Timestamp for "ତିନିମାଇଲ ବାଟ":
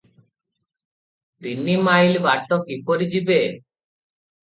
1.45-2.59